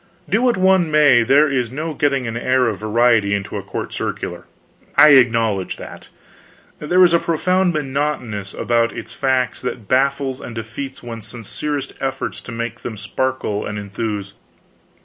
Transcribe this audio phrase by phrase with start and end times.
[0.27, 3.93] Do what one may, there is no getting an air of variety into a court
[3.93, 4.45] circular,
[4.97, 6.07] I acknowledge that.
[6.79, 12.41] There is a profound monotonousness about its facts that baffles and defeats one's sincerest efforts
[12.41, 14.33] to make them sparkle and enthuse.